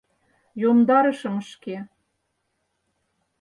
Йомдарышым 0.61 1.35
шке. 1.49 1.77